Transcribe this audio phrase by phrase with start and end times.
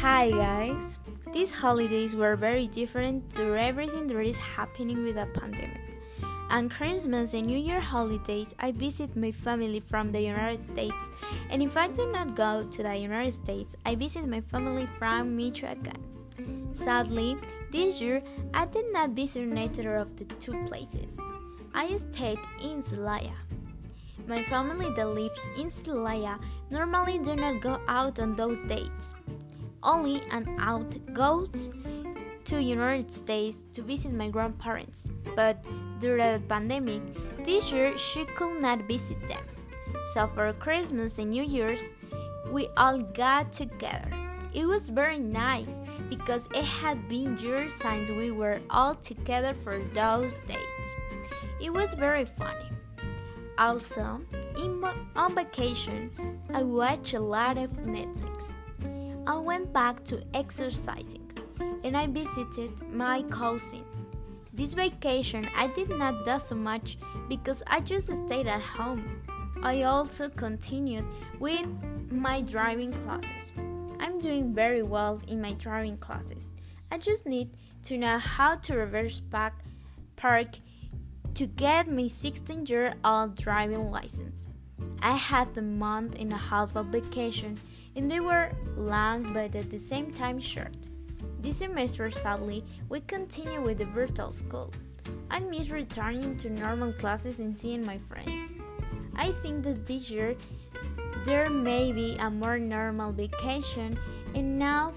[0.00, 0.98] Hi guys!
[1.30, 6.00] These holidays were very different to everything that is happening with the pandemic.
[6.48, 11.04] On Christmas and New Year holidays, I visit my family from the United States,
[11.50, 15.36] and if I do not go to the United States, I visit my family from
[15.36, 16.00] Michoacan.
[16.72, 17.36] Sadly,
[17.70, 18.22] this year
[18.54, 21.20] I did not visit neither of the two places.
[21.74, 23.36] I stayed in Celaya.
[24.26, 26.40] My family that lives in Celaya
[26.70, 29.12] normally do not go out on those dates.
[29.82, 31.70] Only an out goes
[32.44, 35.64] to United States to visit my grandparents, but
[36.00, 37.02] during the pandemic,
[37.44, 39.42] this year she could not visit them.
[40.12, 41.82] So for Christmas and New Year's,
[42.50, 44.10] we all got together.
[44.52, 49.78] It was very nice because it had been years since we were all together for
[49.94, 50.96] those dates.
[51.60, 52.70] It was very funny.
[53.58, 54.20] Also,
[54.56, 54.82] in,
[55.14, 56.10] on vacation,
[56.52, 58.29] I watched a lot of Netflix.
[59.26, 61.30] I went back to exercising
[61.84, 63.84] and I visited my cousin.
[64.52, 69.22] This vacation, I did not do so much because I just stayed at home.
[69.62, 71.04] I also continued
[71.38, 71.66] with
[72.10, 73.52] my driving classes.
[74.00, 76.50] I'm doing very well in my driving classes.
[76.90, 79.64] I just need to know how to reverse back
[80.16, 80.58] park
[81.34, 84.48] to get my 16 year old driving license.
[85.02, 87.58] I had a month and a half of vacation,
[87.96, 90.76] and they were long but at the same time short.
[91.40, 94.72] This semester, sadly, we continue with the virtual school.
[95.30, 98.52] I miss returning to normal classes and seeing my friends.
[99.14, 100.36] I think that this year
[101.24, 103.98] there may be a more normal vacation,
[104.34, 104.92] and now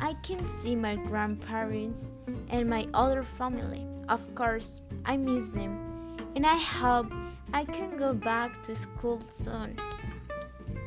[0.00, 2.10] I can see my grandparents
[2.48, 3.86] and my other family.
[4.08, 5.97] Of course, I miss them,
[6.34, 7.12] and I hope
[7.52, 9.78] I can go back to school soon.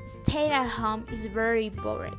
[0.08, 2.17] Stay at home is very boring.